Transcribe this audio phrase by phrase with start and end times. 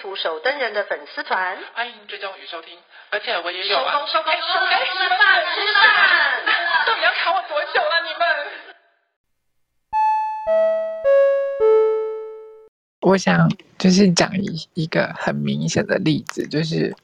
[0.00, 2.78] 图手登人的粉丝团，欢迎追踪与收听，
[3.10, 3.92] 而且我也有啊。
[3.92, 5.18] 收工收工收工，吃饭
[5.54, 5.82] 吃饭。
[6.86, 8.26] 到底要卡我多久了，啊，你们？
[13.00, 16.94] 我想就是讲一一个很明显的例子，就是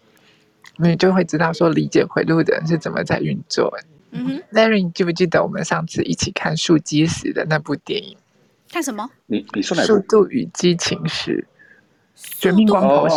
[0.76, 3.72] 你就会知道说理解回路的人是怎么在运作。
[4.10, 8.18] 嗯哼，Larry，你记不记得我们上次一起看《速激时》的那部电影？
[8.70, 9.10] 看什么？
[9.26, 9.92] 你你说哪部？
[9.96, 11.46] 《速度与激情时》。
[12.38, 13.16] 绝命光头时，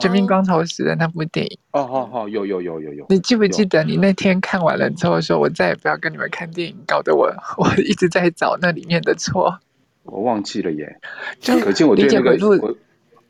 [0.00, 1.58] 绝命光头时的那部电影。
[1.72, 3.06] 哦，哦哦，有有有有有。
[3.08, 9.58] 你记不记得你那天看完了之后说，我再也不要跟你们看电影，搞得我我一直在找那里面的错。
[10.04, 10.96] 我忘记了耶。
[11.40, 12.76] 就可见我对那个我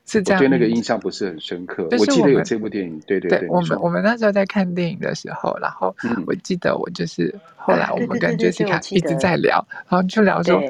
[0.07, 1.87] 是这样，对那个印象不是很深刻。
[1.91, 3.49] 我记得有这部电影，对对对。
[3.49, 5.95] 我们我们那时候在看电影的时候，然后
[6.27, 10.63] 我记得我就是后来我们跟 Jessica 一直在聊，然后就聊说。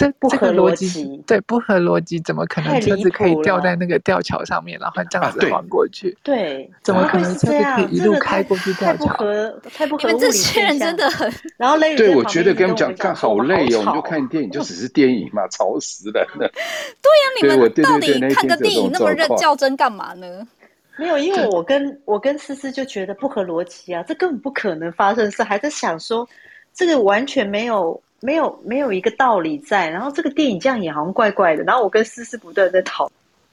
[0.00, 6.16] 这不合逻辑，对，不合逻辑，怎么可能车子可以掉在那个吊桥上面，然后这样子横过去？
[6.22, 9.04] 对，怎么可能车子可以一路开过去吊桥？
[9.04, 10.14] 太不合，太不合理。
[10.14, 11.30] 你们这些人真的很……
[11.58, 16.48] 然后累，对，我觉得跟你们讲，看好累哦，你就看电影，就只是电影嘛，吵死人了。
[17.02, 20.48] 对呀，你们到底看个电影那么认较真干嘛呢？
[20.96, 26.26] 没有，因为我跟我跟思思就觉得不合逻辑啊，这根本不可能发生的事，还在想说
[26.72, 28.00] 这个完全没有。
[28.20, 33.10] 没有没有一个道理在，然后这个电影这样也好像怪怪的，然后我跟思思不断在讨，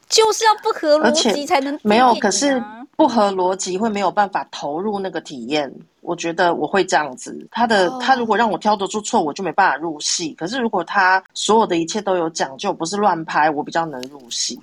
[0.10, 2.62] 就是要不合逻辑才能、啊、没有，可是
[2.96, 5.72] 不合逻辑会没有办法投入那个体验。
[6.02, 10.34] 我觉得我会这样子，他的、哦、他如果让我挑得出错，我就没办法入戏。
[10.36, 14.58] 可是如果他所有的一切都有讲究，不是乱拍，我比较能入戏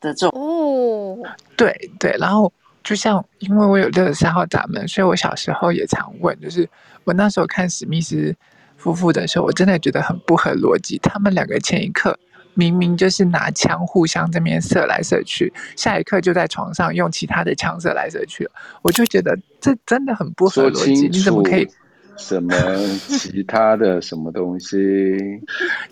[0.00, 0.40] 的这种。
[0.40, 1.16] 哦，
[1.56, 2.52] 对对，然后
[2.82, 6.68] 就像因为我有六十三号闸门，所以我小时候也常问，就是
[7.04, 8.34] 我那时候看史密斯
[8.78, 10.96] 夫妇的时候，我真的觉得很不合逻辑。
[11.02, 12.18] 他们两个前一刻
[12.54, 18.50] 明明就是拿枪互相这边射来射去，下一刻就在床上用其他的枪射来射去了。
[18.82, 21.08] 我就觉得这真的很不合逻辑。
[21.08, 21.68] 你怎么可以？
[22.16, 22.52] 什么
[23.06, 24.76] 其他的什么东西？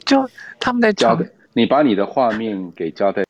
[0.05, 3.23] 就他们的交代，你把你的画面给交代。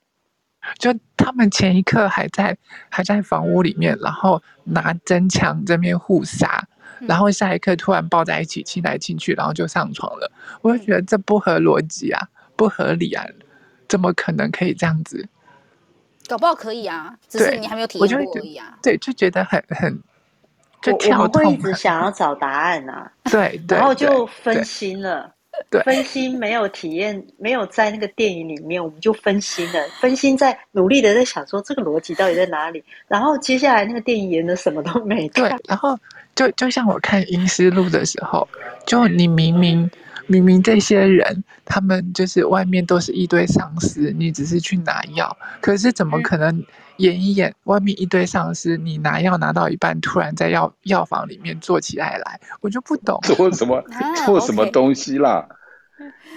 [0.78, 2.56] 就他们前一刻还在
[2.88, 6.66] 还在房屋里面，然后拿真枪这边互杀。
[7.00, 10.30] 然后下一刻突然抱在一起亲来亲去，然后就上床了。
[10.62, 13.24] 我就觉得这不合逻辑啊，不合理啊，
[13.88, 15.28] 怎么可能可以这样子？
[16.28, 18.76] 搞不好可以啊，只是你还没有体验过而已啊。
[18.82, 20.02] 对，就觉得很很，
[20.82, 21.42] 就跳痛。
[21.42, 25.35] 我会一直想要找答案啊，对，然后就分心了。
[25.70, 29.82] 对，分心没有体验，没有在那个电影里面，我们就分心了。
[30.00, 32.82] 分心在努力的在想说这个逻辑到底在哪里。
[33.08, 35.50] 然后接下来那个电影演的什么都没看。
[35.50, 35.98] 对，然后
[36.34, 38.46] 就就像我看《阴尸路》的时候，
[38.86, 39.90] 就你明明
[40.26, 46.64] 明明这些人他们就是外面都是一堆丧尸，你只是去拿药，可是怎么可能？
[46.98, 53.84] 演一演，外面一堆丧尸，你拿药拿到一半，突然在药药房里面坐起来来，我就不懂做什么
[54.24, 55.46] 做什么东西啦。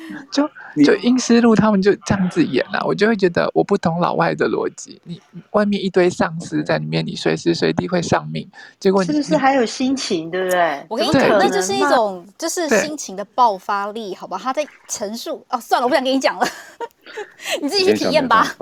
[0.32, 0.50] 就
[0.84, 5.00] 就阴尸路他们就这样子演了，我就会觉得我不懂老外的逻辑。
[5.04, 5.20] 你
[5.52, 8.50] 外面一堆丧尸在里面，你随时随地会丧命，
[8.80, 10.86] 结果你是不是还有心情，对不对？
[10.90, 14.40] 我跟你讲，那就是一种就是心情的爆发力，好吧？
[14.42, 16.48] 他在陈述哦，算了，我不想跟你讲了，
[17.62, 18.56] 你自己去体验吧。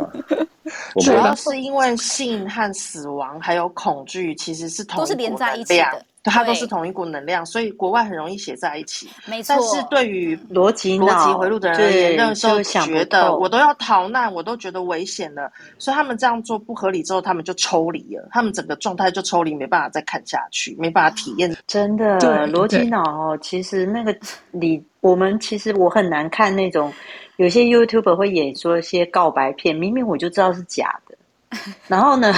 [1.00, 6.06] 主要是因为性和死亡还有恐惧其实是同都是连在一起的。
[6.32, 9.10] 它都是同一股能量，所以国外很容易写在一起。
[9.26, 21.56] 没错，但是对于逻辑逻辑回路的人而言，那时候觉得我都要逃难，我都觉得危险了，所以他们这样做不合理之后，他们就抽离了，他们整个状态就抽离，没办法再看下去，没办法体验。
[21.66, 24.16] 真的，逻辑脑哦，其实那个
[24.52, 26.92] 你我们其实我很难看那种
[27.38, 31.16] 有些 YouTuber 会演说一些告白片，明明我就知道是假的。
[31.88, 32.34] 然后呢，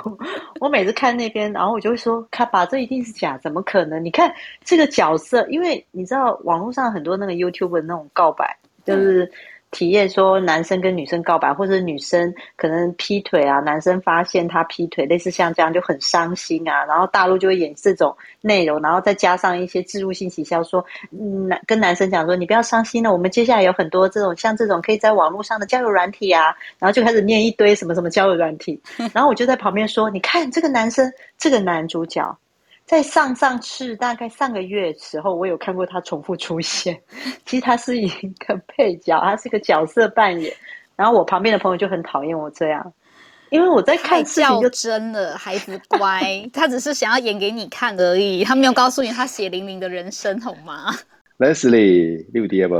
[0.60, 4.04] 我每次看那边，然后我就会说：“看吧，这一定是假，怎么可能？
[4.04, 9.30] 你看这个角色，因为你知道网络上很多那个 YouTube 的那种告白，就是
[9.70, 16.84] 体验说男生跟女生告白，或者女生可能劈腿啊，男生发现他劈腿，类似像这样就很伤心啊。
[16.86, 28.80] 然后大陆就会演这种内容，然后再加上一些置入性行销，说男、嗯、跟男生讲说你不要伤心了，我们接下来有很多这种像这种可以在网络上的交友软体啊，然后就开始念一堆什么什么交友软体，
[29.14, 32.36] 然后我就在旁边说，你看这个男生，这个男主角。
[32.90, 37.00] 在上上次大概上个月的时候，我有看过他重复出现。
[37.46, 40.52] 其实他是一个配角，他是一个角色扮演。
[40.96, 42.92] 然后我旁边的朋友就很讨厌我这样，
[43.50, 46.20] 因为我在看事情就真的孩子乖，
[46.52, 50.92] 他只是想要演给你看而已，他没有告诉你他血淋淋的人生，好吗
[51.38, 52.76] ？Leslie，六爹吧？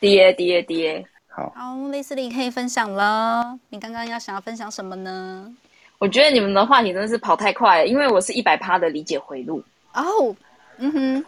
[0.00, 1.52] 爹爹爹，好。
[1.54, 3.56] 好，Leslie 可以分享了。
[3.68, 5.54] 你刚刚要想要分享什么呢？
[6.02, 9.62] 我觉得你们的话题真的是跑太快了，因为我是一百趴的理解回路
[9.94, 10.36] 哦，oh,
[10.78, 11.24] 嗯哼，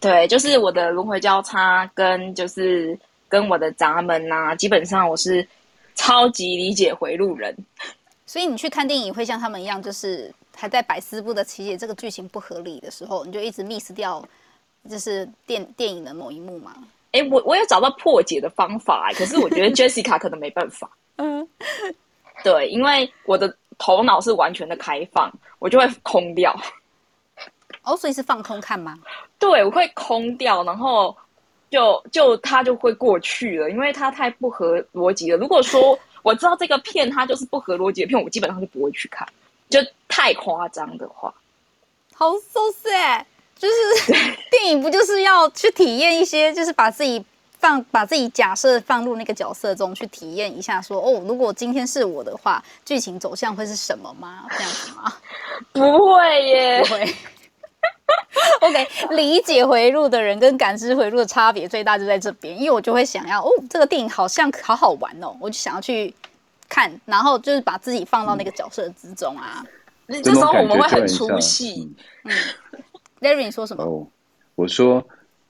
[0.00, 2.98] 对，就是我的轮回交叉跟就是
[3.28, 5.46] 跟我的闸门呐、啊，基本上我是
[5.94, 7.54] 超级理解回路人。
[8.24, 14.26] 所以你去看电影会像他们一样，就是还在百思不得其解，这个剧情不合理的时候，你就一直 miss 掉，
[14.88, 16.74] 就是电电影的某一幕嘛？
[17.12, 20.90] 哎，我我有找到破解的方法，可是我觉得 Jessica 可能没办法。
[21.16, 21.46] 嗯，
[22.42, 23.54] 对，因为我的。
[23.80, 26.54] 头脑是完全的开放，我就会空掉。
[27.82, 28.98] 哦，所以是放空看吗？
[29.38, 31.16] 对，我会空掉，然后
[31.70, 35.38] 就就它就会过去了，因为它太不合逻辑了。
[35.38, 39.26] 如果说我知道这个片它就是不合逻辑的片，我基本上就不会去看，
[39.70, 41.32] 就太夸张的话。
[42.14, 43.24] 好 so sad，
[43.56, 44.12] 就是
[44.52, 47.24] 电影不就是要去体验一些，就是把自己。
[47.60, 54.46] 放把自己假设放入那个角色中去体验一下说，说哦，如果今天是我的话，剧情走向会是什么吗？
[54.50, 55.12] 这样子吗？
[55.72, 57.14] 不会耶，不会。
[58.62, 66.12] OK，理解回路的人跟感知回路的差别最大就在这边，因为我就会想要哦，这个电影好像好好玩哦，我就想要去
[66.66, 69.62] 看，然后就是把自己放到那个角色之中啊。
[70.06, 71.94] 嗯、这时候我们会很出戏。
[72.24, 72.32] 嗯
[73.20, 73.84] ，Larry 你说什么？
[73.84, 74.06] 哦，
[74.54, 75.06] 我说。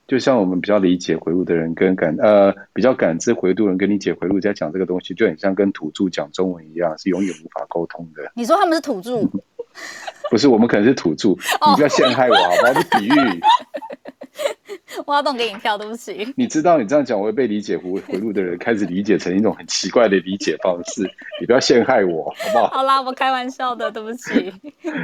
[0.07, 8.31] 就像我们比较理解回路的人跟感呃比较感知回路人跟理解回路在讲这个东西，就很像跟土著讲中文一样，是永远无法沟通的。
[8.35, 9.21] 你说他们是土著？
[10.29, 11.29] 不是，我们可能是土著。
[11.29, 12.73] 你不要陷害我，好不好？
[12.73, 13.13] 是比喻。
[15.05, 16.33] 挖洞给你跳，对不起。
[16.35, 21.03] 你知道你这样讲，我会被理解回回路的人开始理解成一种很奇怪的理解方式。
[21.39, 22.67] 你不要陷害我，好不好？
[22.67, 24.53] 好啦，我开玩笑的，对不起。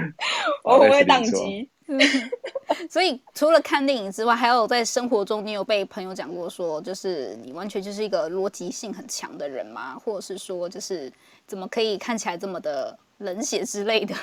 [0.64, 1.70] 我会宕机。
[2.90, 9.98] 所以除了看电影之外，还有在生活中，你有被朋友讲过说，就是你完全就是一个逻辑性很强的人吗？
[10.04, 11.12] 或者是说，就是
[11.48, 14.14] 怎么可以看起来这么的冷血之类的？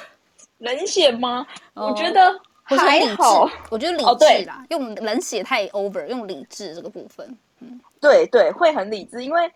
[0.59, 1.47] 冷血吗？
[1.73, 3.49] 哦、我觉得还好。
[3.71, 9.51] 我觉得理智啦，哦、用冷血太 over，用理智这个部分，嗯，对对，会很理智，因为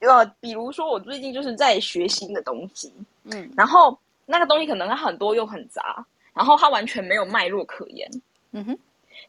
[0.00, 2.90] 呃，比如说我最近就是在学新的东西，
[3.24, 6.04] 嗯，然后那个东西可能它很多又很杂。
[6.34, 8.08] 然后它完全没有脉络可言，
[8.52, 8.78] 嗯哼，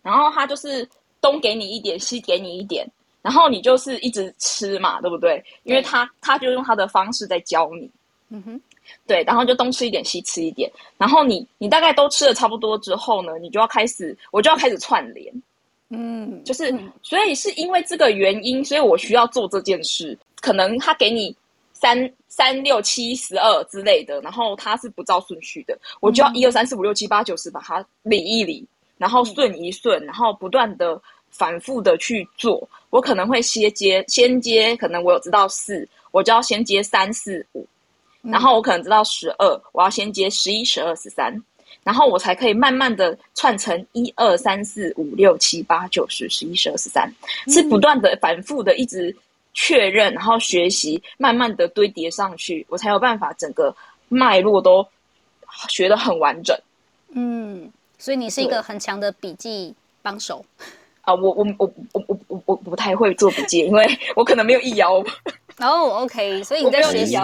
[0.02, 0.88] 然后它就是
[1.20, 2.88] 东给你一点，西给你一点，
[3.22, 5.44] 然后你就是一直吃嘛，对不对？
[5.64, 7.90] 因为他他就用他的方式在教你，
[8.30, 8.62] 嗯哼，
[9.08, 15.34] 对，然后就东吃一点，西吃一点，然后你你大概都吃的差不多之后呢，你就要开始，我就要开始串联，
[15.90, 16.74] 嗯，就是
[17.04, 21.36] 所以是因为这个原因，所以我需要做这件事，可能他给你。
[21.82, 28.64] 三三六七十二之类的，然后它是不照顺序的，我就要一二三四五六七八九十把它理一理，
[29.00, 31.02] 然后顺一顺，然后不断的
[31.32, 32.70] 反复的去做。
[32.92, 37.66] 我可能会先接先接，可能我有知道四，我就要先接三四五，
[38.22, 41.36] 然后我可能知道十二，我要先接十一十二十三，
[41.84, 47.12] 然后我才可以慢慢的串成一二三四五六七八九十十一十二十三，
[47.48, 49.16] 是不断的反复的一直。
[49.54, 53.76] 确认，然后学习，慢慢的堆叠上去，我才有办法整个
[54.08, 54.88] 脉络都
[55.70, 56.58] 学得很完整。
[57.14, 60.46] 嗯，所以你是一个很强的笔记帮手
[61.02, 61.14] 啊！
[61.14, 65.00] 我我我我我我我不太会做笔记，因为我可能没有一摇。
[65.60, 67.18] 哦、oh,，OK，所以你在学习。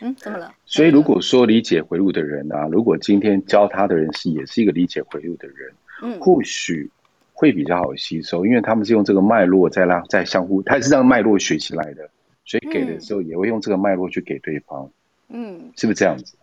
[0.00, 0.54] 嗯，怎么了？
[0.66, 6.90] 所以如果说理解回路的人啊，如果今天教他的人是也是一个理解回路的人，嗯，或许。
[7.38, 12.08] 会比较好吸收，因为他们是用这个脉络在让在相互，他是让脉络学起来的，
[12.46, 14.88] 所以给的时候也会用这个脉络去给对方。
[15.28, 16.34] 嗯，是不是这样子？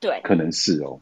[0.00, 1.00] 对，可能是哦，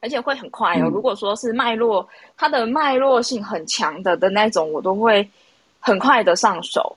[0.00, 0.82] 而且会很快哦。
[0.84, 2.06] 嗯、如果说是脉络，
[2.36, 5.26] 它的脉络性很强的的那种，我都会
[5.80, 6.94] 很快的上手。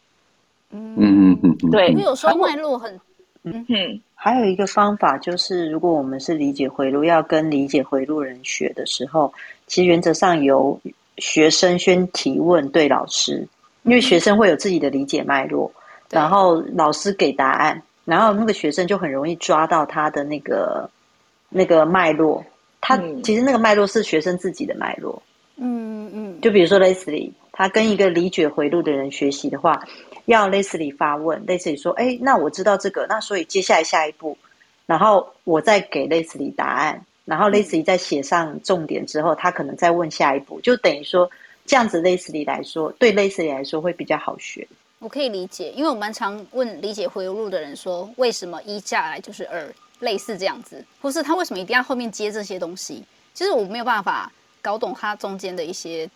[0.71, 2.99] 嗯嗯嗯嗯，对，因为有时候脉络很，
[3.43, 4.01] 嗯哼。
[4.15, 9.33] 还有一个方法就是，如果我们是理解回路，要跟理解回路人学的时候，
[9.67, 10.77] 其实原则上有。
[11.17, 13.47] 学生先提问对老师，
[13.83, 15.71] 因为学生会有自己的理解脉络，
[16.09, 20.89] 然后老师给答案，然后那个学生就很容易抓到他的那个
[21.49, 22.43] 那个脉络。
[22.81, 25.21] 他其实那个脉络是学生自己的脉络。
[25.57, 26.41] 嗯嗯。
[26.41, 29.81] 就比如说 Leslie，他跟一个理解回路的人学习的话，
[30.25, 34.37] 要 Leslie 发问，Leslie 说：“哎，那我知道这个，那所以接下来下一步，
[34.85, 41.29] 然后我再给 Leslie 答案，然后 Leslie 再写上重点之后，他可能再问下一步，就等于说。”
[41.67, 44.67] 这样子，Leslie 来说，对 Leslie 来说会比较好学。
[44.99, 49.67] 我可以理解，因为我蛮常问理解回路的人说，为什么一下来就是二，
[50.01, 53.03] 类似这样子，或是他为什么一定要后面接这些东西？
[53.33, 56.07] 其实我没有办法搞懂他中间的一些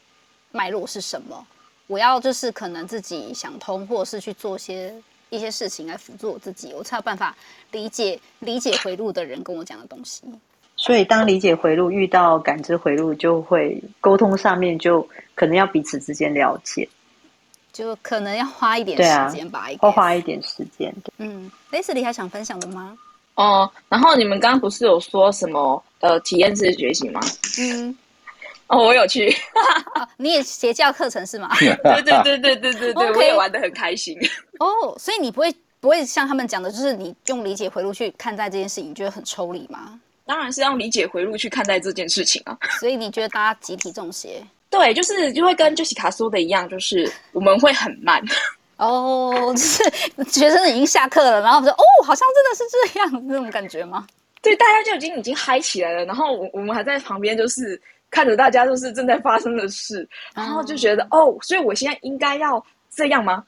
[0.52, 1.48] 脉络是什么。
[1.88, 4.94] 我要就是可能自己想通，或者是去做些
[5.32, 7.36] 一些事情来辅助我自己，我才有办法
[7.72, 10.22] 理解理解回路的人跟我讲的东西。
[10.82, 15.06] 所以，当理解回路遇到感知回路，就会沟通上面就
[15.36, 16.88] 可能要彼此之间了解，
[17.74, 20.96] 就可能要花一点时间吧，会花一点时间。
[21.18, 22.98] 嗯，Leslie 还想分享的吗？
[23.36, 27.20] 哦，然后你们刚刚不是有说什么呃体验式学习吗？
[27.60, 27.98] 嗯，
[28.68, 29.30] 哦，我有去，
[29.96, 31.54] 哦、你也邪教课程是吗？
[31.60, 34.18] 对对对对对对对，我也玩的很开心。
[34.60, 40.00] 哦，所以你不会不会像他们讲的，就是你用理解回路去看待这件事情，你觉得很抽离吗？
[40.30, 44.40] 当然是要理解回路去看待这件事情啊，所以你觉得大家集体中邪？
[44.70, 48.24] 对，就是就会跟 Jessica 说的一样，就是我们会很慢
[48.78, 49.84] 哦，就是
[50.30, 54.06] 学生已经下课了，然后说哦，好像真的是这样，那种感觉吗？
[54.44, 57.82] 对，大家就已经已经嗨起来了，然后我我们还在旁边，就是
[58.12, 63.44] 看着大家就是正在发生的事，然后就觉得、嗯、哦，所以我现在应该要这样吗？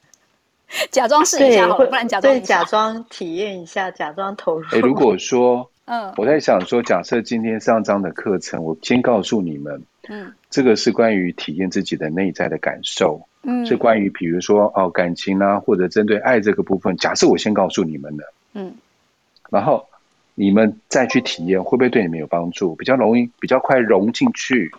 [0.90, 4.66] 假装试一下好了，不然假装对，假装体验一下，假装投入。
[4.72, 5.68] 哎，如果说。
[5.84, 18.24] 嗯，我在想说，假设今天上这样的课程，我先告诉你们，嗯，这个是关于体验自己的内在的感受，嗯，是关于比如说哦感情啊，或者针对爱这个部分，假设我先告诉你们的，
[18.54, 18.74] 嗯，
[19.50, 19.86] 然后
[20.34, 22.76] 你们再去体验，会不会对你们有帮助？
[22.76, 24.70] 比较容易，比较快融进去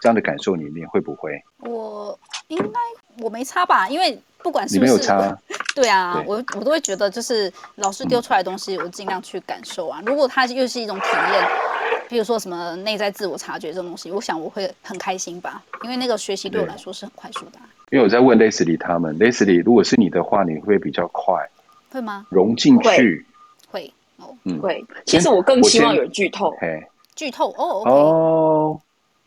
[0.00, 1.42] 这样的感受里面，会不会？
[1.58, 2.18] 我
[2.48, 2.80] 应该
[3.18, 4.18] 我没差吧，因为。
[4.44, 5.34] 不管是不是，你没有差。
[5.74, 10.00] 对啊，对我我都会觉得，就是老师丢出来的东西，我尽量去感受啊。
[10.02, 11.48] 嗯、如果它又是一种体验，
[12.10, 17.64] 比如说什么内在自我察觉这种东西，我想我会很开心吧，因为那个学习对我来说是很快速的、啊。
[17.90, 21.48] 因为我在问 Leslie 他们，Leslie 如果是你的话，你会比较快？
[21.90, 22.26] 会吗？
[22.28, 23.24] 融进去？
[23.70, 24.84] 会哦，嗯，会。
[25.06, 26.54] 其实我更希望有剧透。
[26.60, 27.82] 嘿，剧透哦。
[27.86, 28.76] 哦、oh,，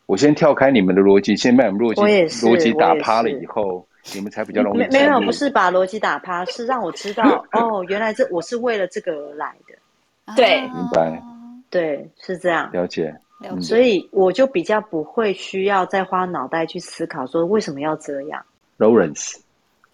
[0.08, 2.02] 我先跳开你们的逻辑，先把你们逻辑
[2.44, 3.86] 逻辑打趴了以后。
[4.16, 4.78] 你们才比较容易。
[4.78, 10.34] 没没有，不是把逻辑打趴，是让我知道 哦，原来这我是为了这个而来的。
[10.34, 11.22] 对，明白。
[11.70, 12.72] 对，是这样。
[12.72, 13.14] 了解。
[13.42, 13.62] 了解。
[13.62, 18.46] 所以我就比较不会需要再花脑袋去思考说为什么要这样。
[18.78, 19.36] Lawrence，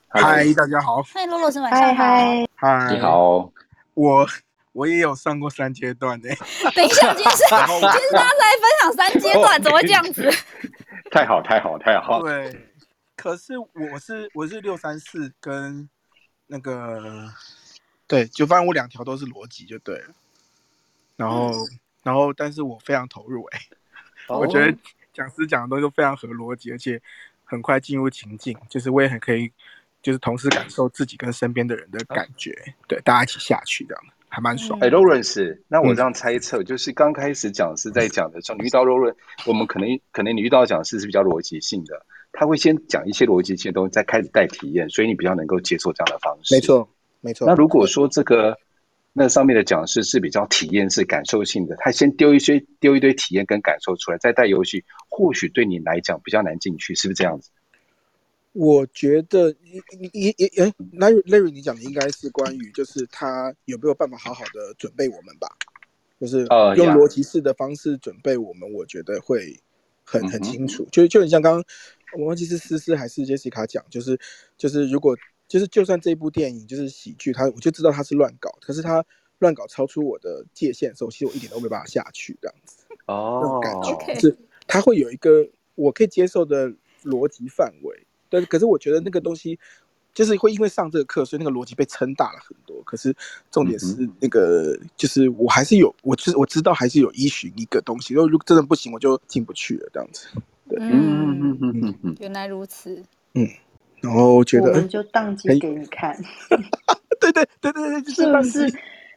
[0.10, 1.02] 嗨，大家好。
[1.12, 2.46] 嗨，Lawrence，晚上好。
[2.54, 3.50] 嗨，你好。
[3.96, 4.28] 我
[4.74, 6.30] 我也有上过三阶段的。
[6.76, 10.30] 等一下，今天是今天是大家在分享三阶段，怎么会这样子？
[11.10, 12.22] 太好，太好，太好。
[12.22, 12.70] 对。
[13.16, 15.88] 可是我是我是六三四跟
[16.48, 17.32] 那个，
[18.08, 20.14] 对，就反正我两条都是逻辑就对了。
[21.16, 23.60] 然后、嗯、然后，但是我非常投入哎、
[24.28, 24.76] 欸，我觉得
[25.14, 27.00] 讲师讲的东西都非常合逻辑，而且
[27.46, 29.50] 很快进入情境，就是我也很可以，
[30.02, 34.80] 就是同时感受自己跟身边的人的感觉，嗯、对，大家一起下去这样，还蛮爽。
[34.80, 39.14] 哎、，Lawrence，那我这样猜测，嗯、就是刚开始讲师在讲的时候，你遇到 Lawrence，
[39.46, 42.04] 我们可能可能你遇到讲师是比较逻辑性的。
[42.32, 46.56] 他会先讲一些逻辑性的东西，再开始带体验，所以你比较能够接受这样的方式。
[46.56, 46.90] 没错，
[47.22, 47.46] 没错。
[47.46, 48.58] 那如果说这个
[49.14, 57.52] 那上面的讲师是比较体验式、感受性的，他先丢一些丢一堆体验跟感受出来，再带游戏，或许对你来讲比较难进去，是不是这样子？
[58.54, 60.74] 我觉得你你你你哎
[61.26, 65.48] ，Larry，你讲的应该是关于就是他有没有办法好好的准备我们吧？
[66.20, 66.40] 就是
[66.78, 69.60] 用逻辑式的方式准备我们，我觉得会。
[70.06, 71.64] 很很清楚，就就很像刚刚，
[72.20, 74.20] 我忘记是思思还是杰西卡讲，就是
[74.58, 75.18] 就是如果
[75.48, 79.04] 就是就算这部电影就是喜剧，他我就知道他是乱搞，可是他
[79.40, 82.84] 乱搞超出我的界限的时候，其实我一点都没办法下去这样子。
[83.06, 86.70] 哦，那种感觉是他会有一个我可以接受的
[87.06, 88.06] 逻辑范围，
[88.42, 89.60] 对，可是我觉得那个东西。
[90.16, 92.80] 就是会因为上这个课，所以那个逻辑被撑大了很多。
[92.84, 93.12] 可是
[93.50, 98.14] 重点是那个，就是我还是有，我知我知道还是有依循一个东西。
[98.14, 100.28] 如果如果真的不行，我就进不去了，这样子。
[100.70, 103.02] 对，嗯嗯嗯嗯，原来如此。
[103.34, 103.50] 嗯，
[104.02, 106.16] 然后觉得我们就当机给你看。
[107.20, 108.68] 对对对对对，就是不是？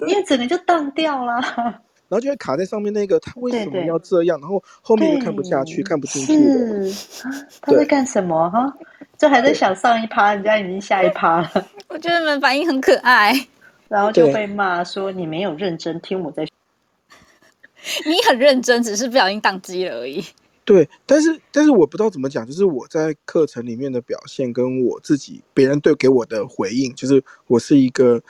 [0.09, 1.83] 因为整个就当掉了。
[2.09, 4.39] 然后就会卡在上面那个，他为什么要这样？
[4.39, 6.91] 对对，然后后面又看不下去，看不进去。
[6.91, 7.23] 是，
[7.61, 8.73] 他在干什么哈？
[9.19, 11.51] 这还在想上一趴，人家已经下一趴了。
[11.89, 13.33] 我觉得你们反应很可爱，
[13.89, 16.47] 然后就被骂说你没有认真听我在。
[18.05, 20.25] 你很认真，只是不小心宕机了而已。
[20.65, 28.21] 对，但是但是我不知道怎么讲，就是我在课程里面的表现，跟我自己别人对给我的回应，就是我是一个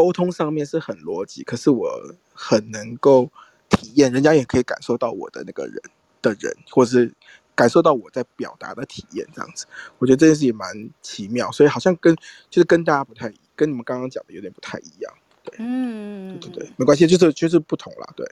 [0.00, 1.90] 沟通上面是很逻辑，可是我
[2.32, 3.30] 很能够
[3.68, 5.74] 体验，人家也可以感受到我的那个人
[6.22, 7.12] 的人，或是
[7.54, 9.66] 感受到我在表达的体验，这样子，
[9.98, 10.66] 我觉得这件事也蛮
[11.02, 12.16] 奇妙，所以好像跟
[12.48, 18.26] 就是跟大家不太，跟你们刚刚讲的有点不太一样，对，嗯，对对对，没关系，就是就是不同啦，对。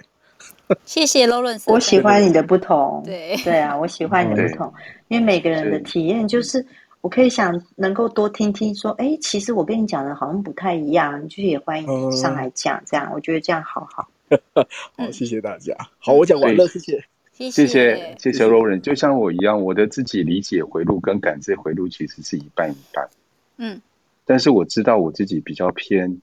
[0.87, 3.02] 谢谢 Lawrence，我喜欢你的不同。
[3.04, 3.37] 对。
[3.44, 4.72] 对啊，我喜欢你的不同，
[5.08, 6.64] 因为每个人的体验就是，
[7.00, 14.09] 我可以想能够多听听，说，哎，其实我跟你讲的好像不太一样，就是也欢迎上来讲，这样我觉得这样好好。
[14.97, 15.75] 好，谢谢大家。
[15.99, 18.81] 好，我讲完了，谢谢，谢谢，谢谢 Lawrence。
[18.81, 23.09] 就像我一样，我的自己理解回路跟感知回路其实是一半一半。
[23.57, 23.81] 嗯，
[24.26, 26.21] 但是我知道我自己比较偏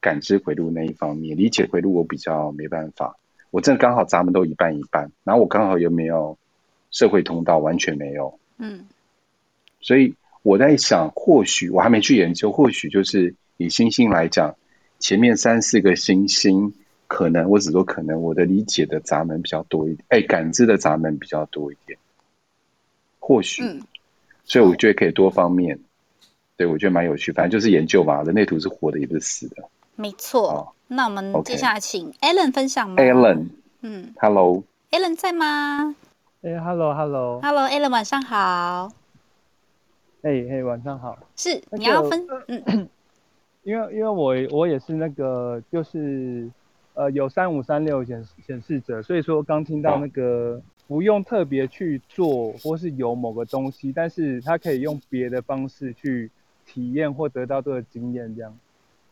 [0.00, 3.16] 感知回路那一方面，理解回路我比较没办法。
[3.50, 6.38] 我正刚好咱们都一半一半，然后我刚好又没有
[6.90, 8.38] 社会通道，完全没有。
[8.58, 8.84] 嗯，
[9.84, 14.56] 所以我在想，或许我还没去研究，或许就是以星星来讲，
[14.98, 16.72] 前面三四个星星，
[17.06, 21.98] 可能我只说可能我的理解的闸门比较多一点，哎，感知的闸门比较多一点，
[23.20, 23.62] 或许。
[23.62, 23.82] 嗯，
[24.44, 25.78] 所以我觉得可以多方面，
[26.56, 29.68] 对，我觉得蛮有趣，反正就是研究嘛，人类图是活的，也不是死的。
[29.96, 33.48] 没错，哦、那我们接下来请 Alan 分享吗？Alan，
[33.82, 35.94] 嗯，Hello，Alan 在吗？
[36.40, 39.03] 哎、hey,，Hello，Hello，Hello，Alan 晚上好。
[40.24, 41.18] 哎嘿，晚上好。
[41.36, 42.88] 是，你要分，嗯，
[43.62, 46.50] 因为因为我我也是那个就是
[46.94, 56.30] 呃有三五三六显显示者，所以说刚听到那个不用特别去做或是有某个东西，但是他可以用别的方式去
[56.64, 58.58] 体验或得到这个经验，这样。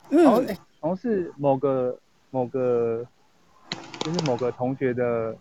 [0.08, 1.98] 然后哎，好像是某个
[2.30, 3.06] 某个，
[4.00, 5.36] 就是某个同学的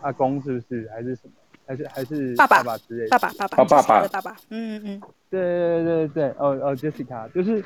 [0.00, 0.88] 阿公，是不是？
[0.88, 1.32] 还是什么？
[1.66, 3.10] 还是还是爸爸之类的？
[3.10, 4.36] 爸爸爸爸爸爸的爸爸。
[4.50, 5.02] 嗯嗯。
[5.28, 7.62] 对对对对哦哦，Jessica，就是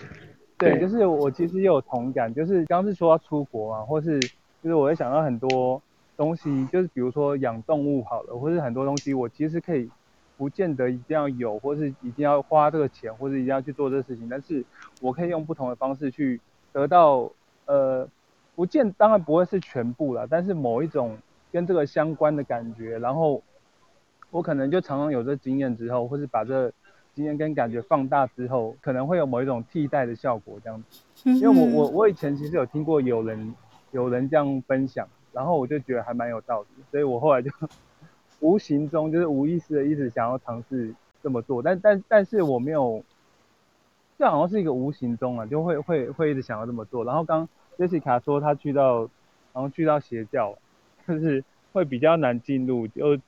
[0.58, 5.80] 对，就是我其实也有同感，就是刚刚是说要出国嘛，或是就是我会想到很多
[6.16, 9.90] 东西，就是比如说养动物好了，或是很多东西，我其实可以。
[10.40, 14.26] 不见得一定要有，或是一定要花这个钱，或是一定要去做这个事情。
[14.26, 14.64] 但是
[15.02, 16.40] 我可以用不同的方式去
[16.72, 17.30] 得到，
[17.66, 18.08] 呃，
[18.54, 21.18] 不见当然不会是全部啦，但是某一种
[21.52, 22.98] 跟这个相关的感觉。
[22.98, 23.42] 然后
[24.30, 26.72] 我可能就常常有这经验之后，或是把这
[27.14, 31.30] 经验跟感觉放大之后，可能会有某一种替代的效果这样子。
[31.30, 33.54] 因为我我我以前其实有听过有人
[33.92, 37.50] 有人这样分享，然后我就觉得还蛮有道理，所以我后来就。
[38.40, 43.04] 无形中就是无意识的一直想要尝试这么做，但但但是我没有，
[44.18, 47.04] 这好像是一个无形中啊，就会会会一直想要这么做。
[47.04, 49.00] 然后刚 Jessica 说她去到，
[49.52, 50.56] 然后去到邪教，
[51.06, 53.18] 就是会比较难进入，就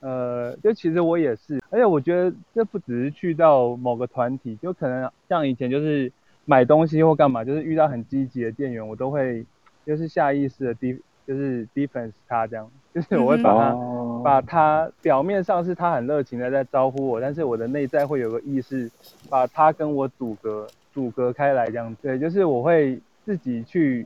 [0.00, 6.10] 呃，就其实我也是，而且我觉得这不只是去到某个团体，就可能像以前就是
[6.44, 9.44] 买东西或干嘛，就是遇到很积极的店员，我都会
[9.86, 11.00] 就是下意识的低。
[11.26, 18.90] 就是 defense 他这样，就是我会把他、嗯、把他表面上是他很热情的在招呼我，但是我的内在会有个意识，
[19.28, 21.96] 把他跟我阻隔阻隔开来这样。
[22.02, 24.04] 对，就是我会自己去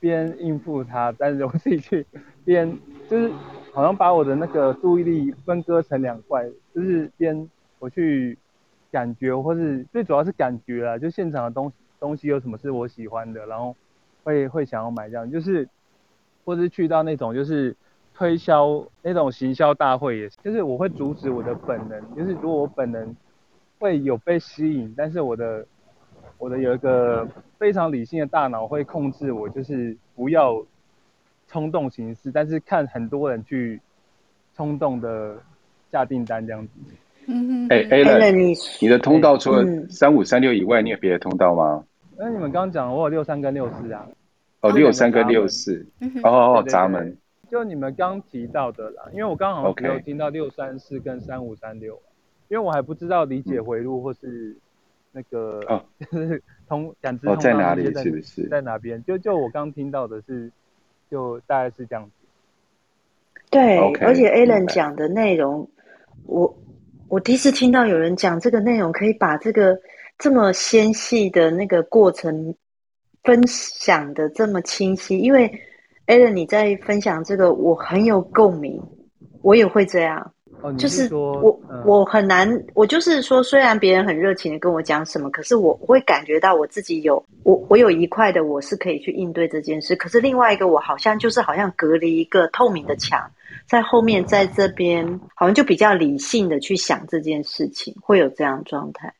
[0.00, 2.04] 边应付他，但是我自己去
[2.44, 2.76] 边
[3.08, 3.30] 就是
[3.74, 8.38] 好像把我的那个注意力分割成两块，就是边我去
[8.90, 13.76] 感觉，或是最主要是感觉啦，就现场的东西东西有什么是我喜欢的，然后
[14.22, 15.68] 会会想要买这样，就是。
[16.46, 17.74] 或是去到那种就是
[18.12, 23.16] 推销那种行销大会，也是，就是我会阻止我的本能，就是如果我本能
[23.78, 25.66] 会有被吸引，但是我的
[26.36, 30.62] 我的有一个非常理性的大脑会控制我，就是不要
[31.54, 33.80] 冲动行事，但是看很多人去
[34.56, 35.36] 冲动的
[35.92, 36.72] 下订单这样子。
[37.26, 37.68] 嗯嗯。
[37.70, 41.84] 哎，Alan，你的通道除了三五三六以外，你有别的通道吗？
[42.18, 44.04] 那你们刚刚讲我有六三跟六四啊。
[44.62, 45.86] 哦，六三跟六四，
[46.24, 47.16] 哦哦，闸门，
[47.48, 51.94] 就你们刚提到的啦，因为我刚好没有听到六三四跟三五三六，
[52.48, 54.56] 因为我还不知道理解回路或是
[55.12, 55.60] 那个，
[56.10, 59.00] 就 是通感知通在哪里，是不是在哪边？
[59.04, 60.50] 就就我刚听到的是，
[61.10, 62.10] 就大概是这样子。
[63.50, 65.68] 对，而且 Alan 讲的内容，
[66.26, 66.56] 我
[67.08, 69.78] 我第一次听到有人讲这个内容，可以把这个
[70.18, 72.54] 这么纤细的那个过程。
[73.22, 75.50] 分享的这么清晰，因为
[76.06, 78.78] Alan，你在分享这个，我很有共鸣，
[79.40, 80.33] 我也会这样。
[80.64, 93.30] 哦，就是我、嗯、我很难，我就是说，虽然别人很热情的跟我讲什么，可是我会感觉到我自己有我我有一块的我是可以去应对这件事，可是另外一个我好像就是好像隔离一个透明的墙，
[93.66, 99.12] 在后面在这边好像就比较理性的去想这件事情，会有这样状态，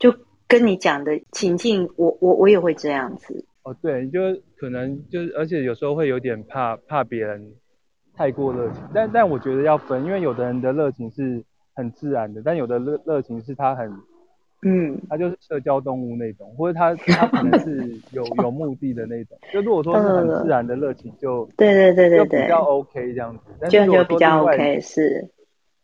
[0.00, 0.12] 就
[0.48, 3.44] 跟你讲的情境，我我我也会这样子。
[3.62, 4.20] 哦，对，就
[4.56, 7.52] 可能就是，而且有时候会有点怕怕别人。
[8.16, 11.42] 太过热情，但但我觉得要分，因为有的人的热情是
[11.74, 13.90] 很自然的，但有的热热情是他很，
[14.62, 19.38] 嗯，他就是社交动物那种，或者他他可能是 有有目的的那种。
[19.52, 23.44] 就如果说是很自然的热情就，就对对对对对，就比较 OK 这样子。
[23.58, 25.30] 但是就比较 OK 是。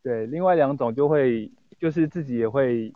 [0.02, 2.92] 对，另外两种就会就是自己也会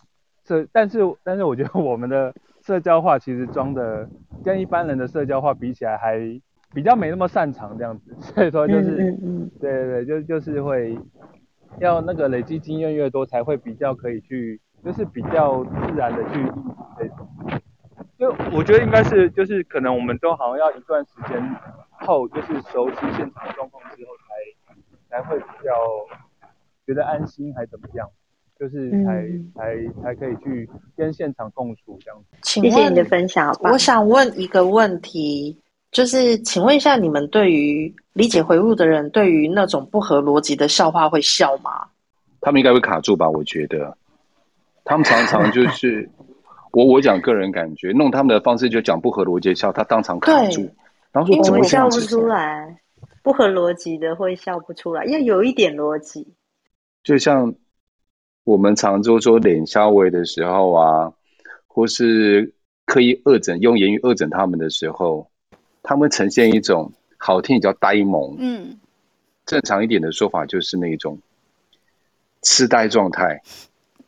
[0.47, 4.07] 社，但是但是我觉得我们的社交化其实装的
[4.45, 6.19] 跟一般人的社交化比起来还。
[6.73, 10.99] 比较没那么擅长这样子， 所以说就是，嗯嗯嗯对对对，就就是会
[11.79, 17.29] 要那个累积经验越多，才会比较可以去，就是比较自然的去应付这种。
[18.19, 21.43] 就我觉得应该是，就是可能我们都好像要一段时间
[21.91, 24.13] 后，就是熟悉现场状况之后
[24.69, 24.75] 才，
[25.09, 25.73] 才才会比较
[26.87, 28.07] 觉得安心，还怎么样，
[28.59, 32.37] 就是才、嗯、才才可以去跟现场共处这样子。
[32.43, 35.59] 请谢谢你的分享，我想问一个问题。
[35.91, 41.89] 就是，请问一下，你们对于理解回路的人，对于那种不合逻辑的笑话会笑吗？
[42.41, 43.29] 他们应该会卡住吧？
[43.29, 43.97] 我觉得，
[44.85, 46.09] 他们常常就 是，
[46.71, 50.71] 我我讲个人感觉，弄他们的方式就讲不合逻辑的笑，他当场卡住，
[51.11, 52.81] 然后说怎么笑不出来？
[53.23, 56.35] 不合逻辑的会笑不出来，要有一点逻辑。
[57.03, 57.53] 就像
[58.45, 61.13] 我们常就说脸消微的时候啊，
[61.67, 62.55] 或是
[62.87, 65.29] 刻意恶整，用言语恶整他们的时候。
[65.83, 68.37] 他们呈现一种好听，叫呆萌。
[68.39, 68.79] 嗯，
[69.47, 71.19] 正常一点的说法就是那种
[72.43, 73.43] 痴呆状态，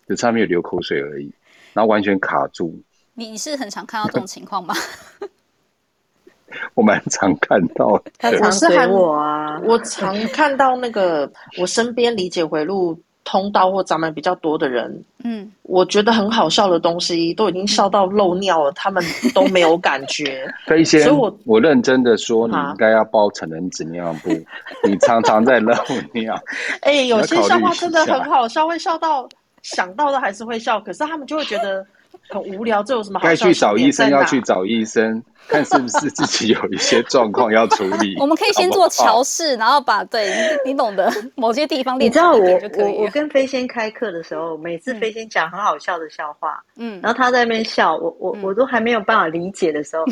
[0.07, 1.33] 就上面有流口水而已，
[1.73, 2.81] 然后完全卡住。
[3.15, 4.75] 你你是很常看到这种情况吗？
[6.75, 13.01] 我蛮常看到的，他常随我啊，我常看到那个我身边理解回路。
[13.25, 19.03] 通道或咱们比较多的人，嗯，我觉得很好笑的东西都已经笑到漏尿了，嗯、他们
[19.35, 20.47] 都没有感觉。
[20.67, 24.31] 飞仙，所以我我认真的说，你应该要包成人纸尿布，
[24.87, 25.75] 你常常在漏
[26.13, 26.35] 尿。
[26.83, 29.29] 哎、欸，有些笑话真的很好笑，会笑到
[29.63, 31.87] 想到的还是会笑，可是他们就会觉得。
[32.29, 33.25] 很无聊，这有什么好？
[33.25, 38.17] 该去找医生，要去找医生，看是不是自己有一些状况要处理。
[38.21, 40.31] 我们可以先做桥式，然后把对
[40.65, 42.11] 你，你懂得某些地方练。
[42.11, 42.41] 你知道我
[42.79, 50.05] 我我跟飞仙开课的时候，每次飞仙讲很好笑的笑话，嗯，然后他在那边笑，我我我都还没有办法理解的时候，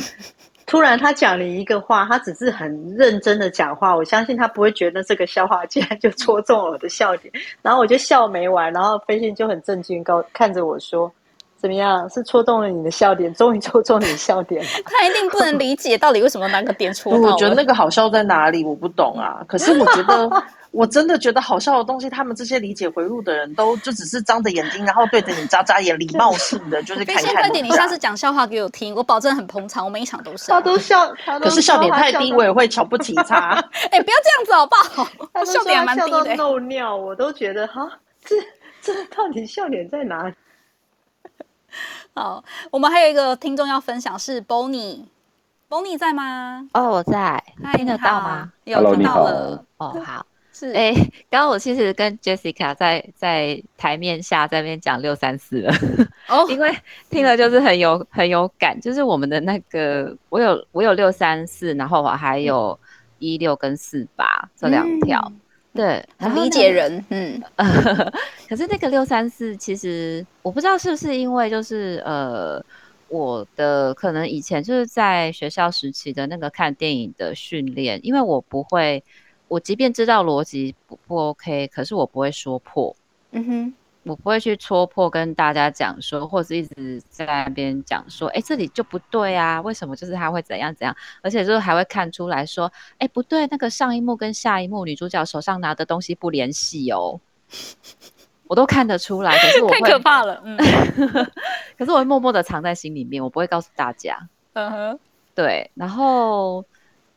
[0.66, 11.10] 突然他讲了一个话，他只是很认真的讲话，我相信他不会觉得这个笑话竟然就戳中了我的笑点，然后我就笑没完，然后飞仙就很震惊，高看着我说。
[11.60, 12.08] 怎么样？
[12.08, 14.64] 是戳中了你的笑点，终于戳中你的笑点。
[14.86, 17.36] 他一定不能理解到底为什么那个点戳到我。
[17.36, 18.64] 觉得那个好笑在哪里？
[18.64, 19.42] 我不懂啊。
[19.46, 20.30] 可是我觉得，
[20.70, 27.34] 我真的觉得好笑的东西，他们这些理解回路的人都就只是张着眼睛，然后对着你眨眨眼，礼貌性的 就是看看。
[27.34, 30.50] 快点，你下次讲笑话给我听，我保证很捧场，我每一场都是。
[30.50, 31.50] 他都笑，他都笑。
[31.50, 33.50] 可是笑点太低，我也会瞧不起他。
[33.90, 35.06] 哎、欸，不要这样子好不好？
[35.34, 36.24] 他笑点蛮低的。
[36.24, 37.86] 笑到漏尿，我都觉得哈，
[38.24, 38.34] 这
[38.80, 40.34] 这到底笑点在哪里？
[42.20, 46.68] 好，我们还有一个听众要分享是 Bonnie，Bonnie 在吗？
[46.74, 48.52] 哦，我在，听得到吗？
[48.64, 49.64] 有听到了。
[49.78, 50.70] 哦，好， 是。
[50.72, 50.92] 哎，
[51.30, 55.72] 刚刚我其实跟 Jessica 在在台面下在那边讲六三四了，
[56.28, 56.70] 哦， 因为
[57.08, 62.78] 听了就是很有很有感，就是我们的那个，我有我有六三四，然后我还有
[63.18, 65.32] 一六跟四八这两条。
[65.72, 67.40] 嗯对，很理解人，嗯，
[68.48, 72.60] 可是那个六三四，其实我不知道是不是因为就是呃，
[73.08, 79.02] 我的可能以前就是在学校时期的那个看电影的训练，因为我不会，
[79.46, 82.94] 我即便知道逻辑不不 OK，可是我不会说破，
[83.32, 83.74] 嗯哼。
[84.04, 97.20] 我不会去戳破跟大家讲说，或者一直在那边讲说，哎，这里就不对啊，为什么就是他会怎样怎样，而且就是还会看出来说，哎，不对，那个上一幕跟下一幕女主角手上拿的东西不联系哦，
[98.46, 100.56] 我都看得出来，可是我会太可怕了，嗯，
[101.76, 104.98] 可是我会默默的藏在心里面，我不会告诉大家，嗯哼，
[105.34, 106.64] 对，然后。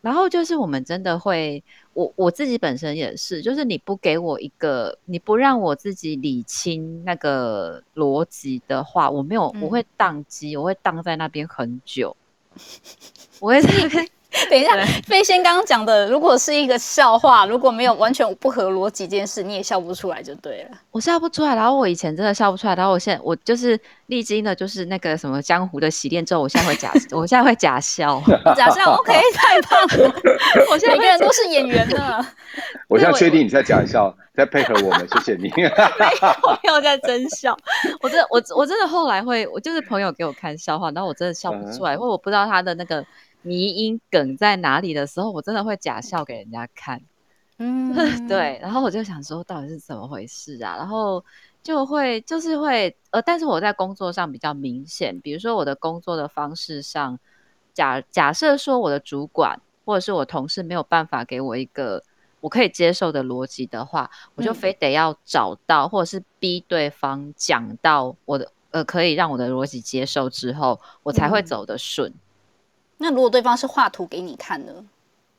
[0.03, 1.63] 然后就是我们真的会，
[1.93, 12.13] 我我自己本身也是，就是你不给我一个，你不让我自己理清那个逻辑的话，我没有，我会宕机，我会宕在那边很久，
[13.39, 14.05] 我会在那边
[14.49, 20.77] 等一下，飞仙刚刚讲的，如果是一个笑话，如果没有完全不合逻辑这件事，你也笑不出来就对了。
[20.91, 28.21] 我笑不出来，然后我以前真的笑不出来，然后我现在我就是历经了就是那个什么江湖的洗练之后，我现在会假， 我现在会假笑，
[28.55, 30.15] 假笑， OK，太棒了。
[30.71, 32.25] 我现在每个人都是演员呢。
[32.87, 35.51] 我现在确定你在假笑，在配合我们，谢谢你。
[35.55, 35.69] 没有，
[36.63, 37.55] 没有在真笑。
[38.01, 43.05] 我真的，我我真的后来会，我就是朋友给我看笑话，然后我真的笑不出来，因为我不知道他的那个。
[43.43, 47.01] 迷因梗在哪里的时候，我真的会假笑给人家看，
[47.60, 50.75] 嗯，对，然后我就想说到底是怎么回事啊？
[50.77, 51.23] 然后
[51.62, 57.19] 就会就是会呃，但是我在工作上比较明显，比如说我的工作的方式上，
[57.73, 62.03] 假假设说我的主管或者是我同事没有办法给我一个
[62.41, 72.10] 我可以接受的逻辑的话，我就非得要找到或者是逼对方讲到我的呃可以让我的逻辑接受之后，我才会走得顺。
[72.10, 72.19] 嗯
[72.97, 74.73] 那如果对方是画图给你看呢？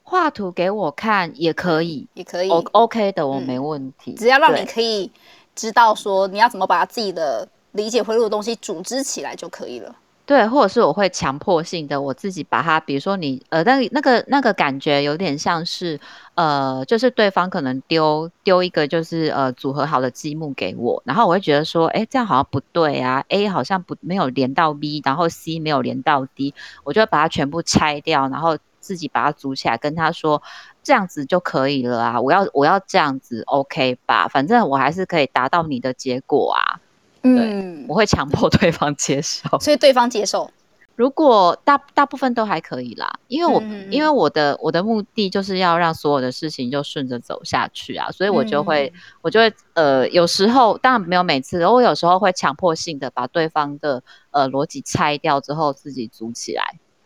[0.03, 4.13] 画图给我看也可以，也可以，OK 的，我没问题。
[4.13, 5.11] 只要让你可以
[5.55, 9.97] 知道说你要怎么把自己的理解回路的东西组织起来就可以了。
[10.27, 16.01] 对，或者是我会强迫性的我自己把它，比如说你呃，那那个那个感觉有点像是
[16.35, 30.43] 呃，就是对方可能丢丢一个就是呃组合好的积木给我，然后我会觉得说，哎，这样好像不对啊，A 好像不没有连到 B，然后 C 没有连到 D，我就把它全部拆掉，然后自己把它组起来，跟他说
[30.83, 36.81] 这样子就可以了啊，我要我要这样子 OK 吧，反正我还是可以达到你的结果啊。
[37.25, 40.51] 嗯，我会强迫对方接受，所以对方接受。
[40.97, 56.63] 如果大大部分都还可以啦，因为我、嗯、因为我的我的目的就是要让所有的事情就顺着走下去啊，所以我就会、嗯、我就会呃有时候当然没有每次，我有时候会强迫性的把对方的呃逻辑拆掉之后自己组起来。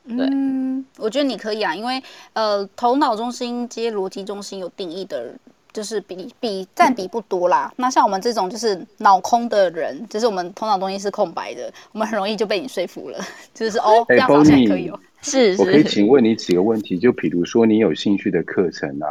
[0.06, 2.02] 对，嗯，我觉得你可以啊，因为
[2.34, 5.40] 呃头脑中心接逻辑中心有定义的人。
[5.78, 7.72] 就是比比占比不多啦。
[7.76, 13.20] 那像我们这种就是脑空的人，就是我们头脑东西是空白的，我们很容易就被你说服了。
[13.54, 14.98] 就是哦，这样好像可以哦。
[15.22, 16.98] 是，我可以请问你几个问题？
[16.98, 19.06] 就比如说你有兴趣的课程啊，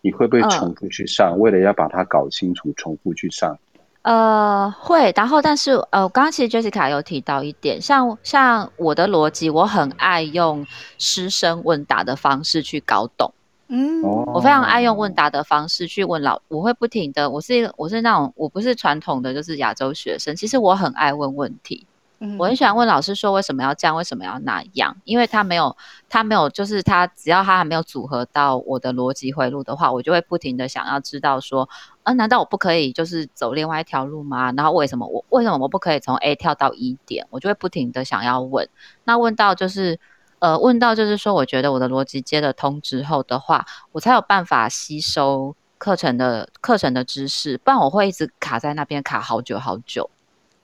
[0.00, 1.38] 你会不会重复去上？
[1.38, 3.56] 为了要把它搞清楚，重复去上？
[4.02, 5.12] 呃，会。
[5.14, 10.66] 然后，但是呃，刚刚其实 Jessica 有提到一点，像像我的逻辑，我很爱用
[10.98, 13.32] 师生问答的方式去搞懂。
[13.68, 21.86] 嗯，我非常爱用问答的方式去问老，我会不停的，我是我是那种我不是传统的就是亚洲学生，其实我很爱问问题，
[22.18, 25.74] 嗯，我很喜欢问老师说为什么要这样，为什么要那样，因为他没有
[26.10, 31.66] 他没有就是他只要他还没有组合到我的逻辑回路的话，我就会不停的想要知道说，
[32.02, 34.52] 啊，难道我不可以就是走另外一条路吗？
[34.52, 37.26] 然后为什么我为什么我不可以从 A 跳到 E 点？
[37.30, 38.68] 我就会不停的想要问，
[39.04, 39.98] 那问到就是。
[40.44, 50.10] 呃，问到就是说，我觉得我的逻辑接得通之后的话，我才有办法吸收课程的课程的知识，不然我会一直卡在那边卡好久好久。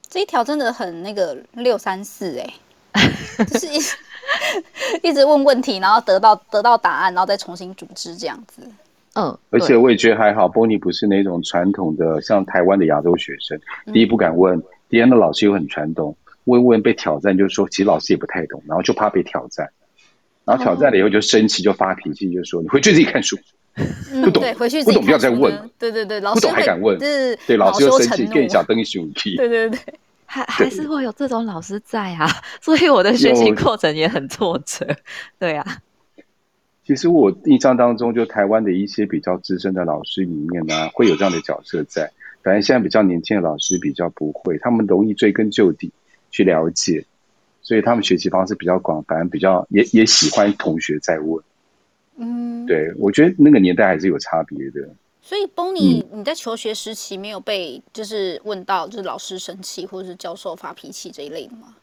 [0.07, 2.55] 这一条真的很那个六三四哎，
[3.49, 3.97] 就是一直
[5.03, 8.61] 一直问问题，然后得到得到答案，然后再重新组织这样子。
[9.15, 13.59] 嗯，而且我也觉得还好，Bonnie 不是那种传统的像台湾的亚洲学生，
[13.95, 16.15] 第一不敢问，嗯、第二的老师又很传统。
[16.45, 19.71] 问问被挑战，就是说，其实老师也不太懂，然后就怕被挑战，
[20.45, 23.37] 然后挑战了以后就生气，就发脾气，就说你回去自己看书，
[24.23, 29.79] 不懂，对，回去不懂不要再问，对对对，不懂还敢问，对，老师又生气，更小灯熊屁， 对对对，
[30.27, 32.27] 还还是会有这种老师在啊，
[32.61, 34.87] 所以我的学习过程也很挫折，
[35.39, 35.79] 对啊。
[36.83, 42.11] 其实我印象当中，就台湾的一些比较资深的老师里面呢，会有这样的角色在，
[42.43, 45.93] 反正现在比较年轻的老师比较不会，他们容易追根究底。
[46.31, 47.05] 去了解，
[47.63, 51.43] 所以他们学习方式比较广泛，比较也也喜欢同学在问。
[52.17, 54.89] 嗯，对，我觉得那个年代还是有差别的。
[55.23, 61.75] 所以，Bonnie，你在求学时期没有被就是问到就是老师生气或者是教授发脾气这一类的吗？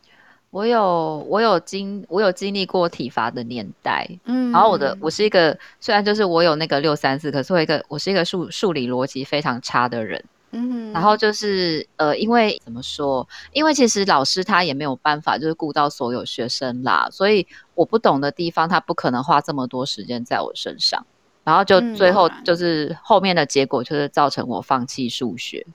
[0.49, 4.07] 我有，我有经我有经历过体罚的年代。
[4.25, 10.23] 嗯，然后我的我是一个虽然就是我有那个六三四，可是我一个我是一个数数理逻辑非常差的人。
[10.51, 13.27] 嗯，然后就是呃，因为怎么说？
[13.51, 21.05] 因为其实老师他也没有办法，就是顾到所有学生啦，所以我不懂的地方，他不可能花这么多时间在我身上。
[21.43, 25.65] 然后就最后就是后面的结果，就是造成我放弃数学。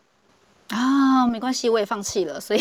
[0.69, 2.61] 啊，没关系，我也放弃了，所以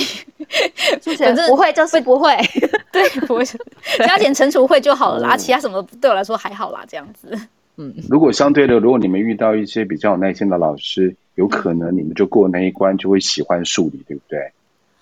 [1.17, 2.35] 反正不会就是不会，
[2.91, 3.45] 对，不会
[3.97, 7.37] 加减乘除会就好了啦，其他什么对我来说还好啦，这样子。
[7.77, 11.15] 嗯，如果相对的，如果你们遇到一些比较有耐心的老师。
[11.35, 14.51] 有可能你们就过那一关，就会喜欢数理，对不对？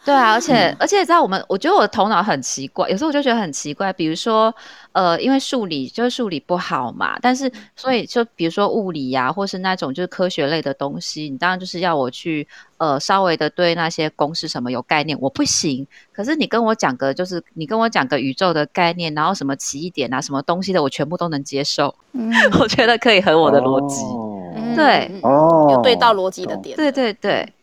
[0.06, 4.54] 对啊，而且而且在我们，我觉得我的头脑很奇怪，有时候我就觉得很奇怪，比如说，
[4.94, 15.86] 呃，因为数理就是数理不好嘛，但是所以就比如说物理呀、啊，或是那种就是科学类的东西，你当然就是要我去呃稍微的对那些公式什么有概念，我不行。
[16.14, 21.94] 可是你跟我讲个就是你跟我讲个宇宙的概念，然后什么奇异点啊，什么东西的，我全部都能接受。
[22.14, 24.02] 嗯， 我觉得可以合我的逻辑。
[24.06, 26.76] 哦、对，哦，有对到逻辑的点。
[26.78, 27.54] 对对对。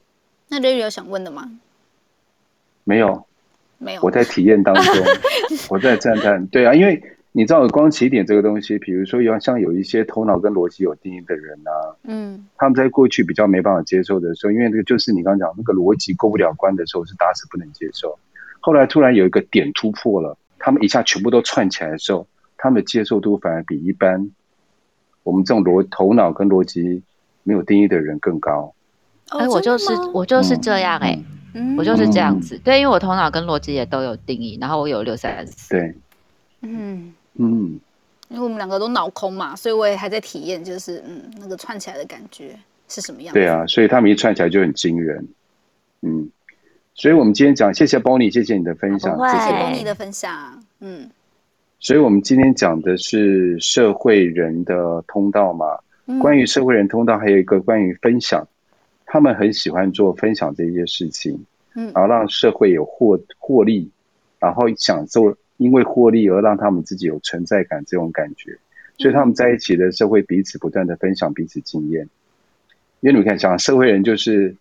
[0.49, 1.51] 那 Larry 有想问的吗？
[2.87, 3.27] 没有，
[3.79, 4.01] 没有。
[4.01, 4.94] 我在体验当中，
[5.68, 6.46] 我在赞叹。
[6.46, 18.16] 对啊，因为你知道光起点这个东西，比如说有像有一些头脑跟逻辑有定义的人啊，嗯，他们在过去比较没办法接受的时候，因为这个就是你刚刚讲那个逻辑过不了关的时候，是打死不能接受。
[18.61, 24.31] 后来突然有一个点突破了，他们一下全部都串起来的时候，他们的接受度反而比一般
[25.25, 27.03] 我们这种逻头脑跟逻辑
[27.42, 28.72] 没有定义的人更高。
[29.31, 31.16] 哎、欸，我就是我就是这样哎、欸。
[31.16, 31.36] 嗯
[31.76, 35.94] 我就是这样子，嗯、对，因为我头脑跟逻辑也都有定义，然后我有六三四，对，
[36.62, 37.12] 嗯。
[37.38, 37.78] 嗯，
[38.30, 43.38] 因为我们两个都脑空嘛，所以我也还在体验，就是嗯，那个串起来的感觉是什么样子？
[43.38, 45.28] 对啊，所以他们一串起来就很惊人，
[46.00, 46.30] 嗯，
[46.94, 51.10] 所以我们今天讲，谢谢 Bonnie，谢谢你的分享，谢谢 Bonnie 的分享，嗯，
[51.78, 58.48] 所以我们今天讲的是社会人的通道嘛，嗯、关于社会人通道，还有一个关于分享。
[59.16, 63.90] 他们很喜欢做分享这些事情，嗯，然后让社会有获获利，
[64.38, 68.59] 然后享受因为获利而让他们自己有存在感这种感觉，
[68.98, 72.02] 所以他们在一起的社会彼此不断的分享彼此经验。
[73.00, 74.55] 因为你们看，讲社会人就是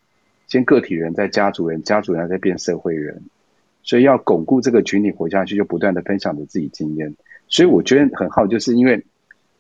[0.48, 3.24] 先个体人，再家族人，家族人再变社会人，
[3.84, 7.14] 所以要巩固这个群体活下去，就不断的分享着自己经验。
[7.50, 9.04] 所以我觉得很好，就是因为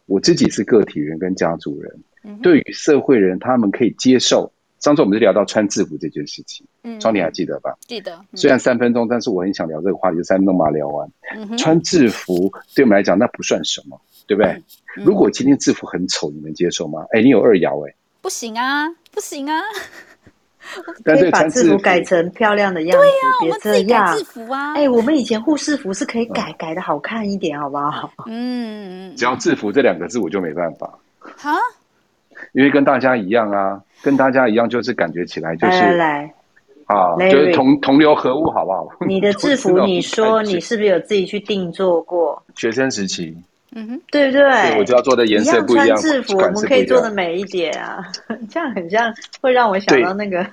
[0.05, 4.53] 我自己是个体人跟家族人，对于社会人，他们可以接受。
[4.79, 7.75] 上次我们就聊到穿制服这件事情，嗯，庄你还记得吧？
[7.88, 8.15] 记得。
[8.15, 11.09] 嗯、虽然三分钟，但是我很想聊这个话题，就三分钟把它聊完。
[11.35, 14.51] 嗯、穿制服对我们来讲那不算什么，对不对？
[14.97, 17.05] 嗯、如果今天制服很丑，你能接受吗？
[17.11, 19.61] 哎，你有二爻哎，不行啊，不行啊。
[21.03, 24.73] 可以把制服改成漂亮的样子，对呀、啊，我们自己改制服啊。
[24.73, 28.11] 哎，我们以前护士服是可以改改的好看一点，好不好？
[28.25, 30.91] 嗯，只要制服这两个字，我就没办法。
[31.19, 31.55] 哈？
[32.53, 33.81] 因为跟大家一样啊。
[34.03, 36.33] 跟大家一样，就是感觉起来就是来来来，
[36.85, 38.87] 啊，就是同同流合污，好不好？
[39.07, 42.43] 你的制服， 你说你是不是有自己去定做过？
[42.55, 43.35] 学生时期，
[43.73, 44.77] 嗯哼，对不对？
[44.77, 48.05] 我就要做的颜色不一样，穿制服我们可以做的美一点啊，
[48.47, 50.45] 这样很像会让我想到那个。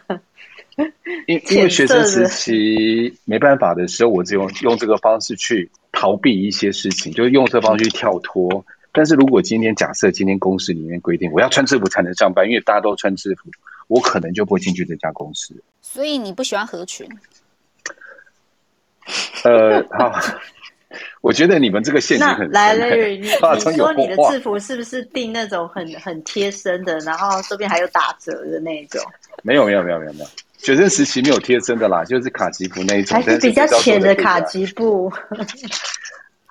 [1.26, 8.64] 因因为学生时期没办法的时候，我只有用这个方式去逃避一些事情，就是用这个方式去跳脱。
[8.92, 13.50] 但是如果今天假设今天公司里面规定我要穿制服才能上班，因为大家都穿制服，
[13.88, 15.54] 我可能就不会进去这家公司。
[15.80, 17.08] 所以你不喜欢合群？
[19.44, 20.12] 呃，好，
[21.22, 23.28] 我觉得你们这个陷阱很来你 你
[23.76, 29.02] 说你的制服是不是订那种很很贴身的，然后这边还有打折的那种？
[29.42, 30.26] 没有没有没有没有没有，
[30.58, 35.10] 学生时期没有贴身的啦，就是卡其布那一种，还是比较浅的卡其布。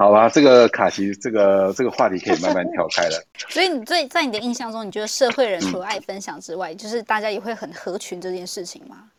[0.01, 3.23] 好吧，这个卡其，这个这个话题可以慢慢跳开了。
[3.49, 9.11] 所以你最在你的印象中，你觉得社会人除了爱分享之外，嗯、就是大家也会很合群这件事情吗？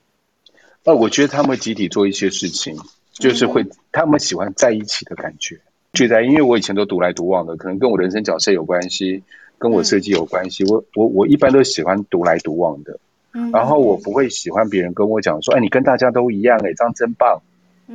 [0.83, 2.77] 呃，我觉得他们集体做一些事情，
[3.13, 5.57] 就是会、嗯、他们喜欢在一起的感觉。
[5.93, 9.23] 就在因为我以前都独来独往的，可能跟我人生角色有关系，
[9.59, 10.65] 跟我设计有关系。
[10.65, 12.99] 嗯、我我我一般都喜欢独来独往的，
[13.35, 17.41] 嗯、然后我不会喜欢别人跟我讲说，哎，你跟大家都一样，哎，这样真棒。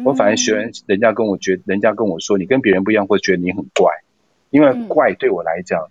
[0.04, 3.92] 我反而喜欢人家跟我觉，人家跟我说你跟别人不一样，会觉得你很怪，
[4.50, 5.90] 因为怪对我来讲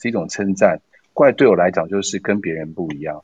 [0.00, 0.80] 是一种称赞，
[1.12, 3.22] 怪对我来讲就是跟别人不一样。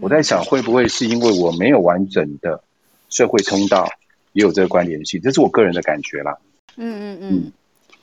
[0.00, 2.62] 我在想会不会是因为我没有完整的
[3.08, 3.88] 社会通道，
[4.32, 6.36] 也有这个关联性，这是我个人的感觉啦。
[6.76, 7.52] 嗯嗯嗯。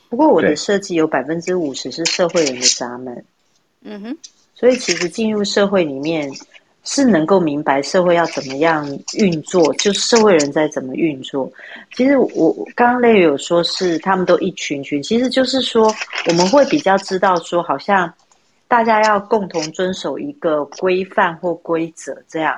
[0.09, 3.25] 不过我的设计有百分之五十是社会人的闸门。
[3.81, 4.17] 嗯哼。
[4.53, 6.31] 所以其实进入社会里面。
[6.85, 11.51] 是能够明白社会要怎么样运作，就是社会人在怎么运作。
[11.95, 15.91] 其实我刚刚 Larry 有说是他们都一群群，其实就是说
[16.27, 18.13] 我们会比较知道说，好像
[18.67, 22.55] 大家要共同遵守一个规范或规则，这样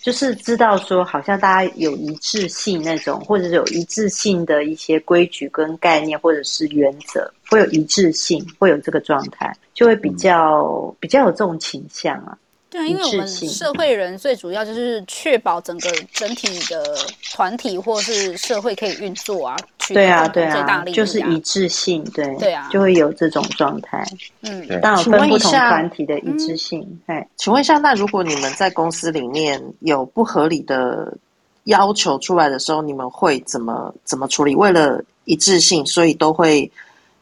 [0.00, 12.38] 就是知道说，好像大家有一致性那种，或者是有一致性的一些规矩跟概念，或者是原则，会有一致性，会有这个状态，就会比较比较有这种倾向啊。
[12.70, 16.96] 对啊，因为我们社会人最主要就是确保整个整体的
[17.32, 19.56] 团体或是社会可以运作啊，
[19.88, 24.06] 对啊，对啊，就是一致性，对，对啊，就会有这种状态。
[24.42, 26.86] 嗯，但我分不同团体的一致性。
[27.06, 31.16] 哎，请问一下，那如果你们在公司里面有不合理的
[31.64, 34.54] 要求出来的时候，你们会怎么怎么处理？
[34.54, 36.70] 为了一致性，所以都会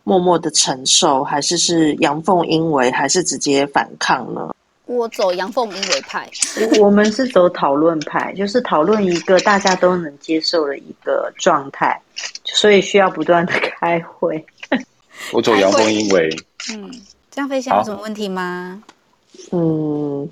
[0.02, 4.50] 默默的承受，还是是阳奉阴违，还是直接反抗呢？
[4.86, 6.30] 我走阳奉阴违派，
[6.80, 12.00] 我们是走讨论派，就是讨论一个大家都能接受的一个状态，
[12.44, 14.44] 所以需要不断的开会。
[15.32, 16.30] 我走阳奉阴违。
[16.72, 16.88] 嗯，
[17.30, 18.80] 这样飞仙有什么问题吗？
[19.50, 20.28] 嗯，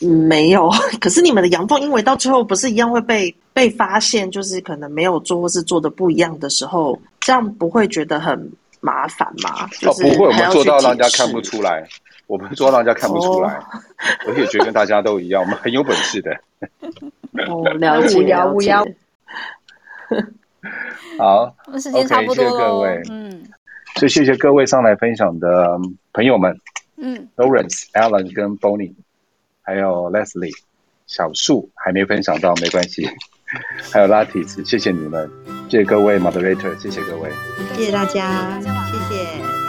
[0.00, 0.68] 没有。
[1.00, 9.68] 可是你们的阳奉阴违到最后不是一样会被被发现，就是可能没有做或是做的不一样的时候，这样不会觉得很麻烦吗？
[9.80, 11.86] 就是、哦，不会，我们做到让人家看不出来。
[12.34, 13.60] 我们做到让人家看不出来，
[14.26, 16.36] 而且觉得跟大家都一样，我们很有本事的。
[17.46, 18.74] 哦，了解了解。
[21.16, 22.50] 好，我们时间差不多了。
[22.50, 23.44] 谢谢各位，嗯，
[23.94, 25.78] 所以谢谢各位上来分享的
[26.12, 26.60] 朋友们，
[26.96, 28.94] 嗯，Lawrence、Alan 跟 Bonnie，
[29.62, 30.50] 还有 Leslie，
[31.06, 33.08] 小树还没分享到没关系，
[33.92, 35.30] 还有 Lattice，谢谢你们，
[35.68, 37.30] 谢谢各位 Moderator，谢谢各位，
[37.76, 38.68] 谢谢大家，谢
[39.14, 39.63] 谢。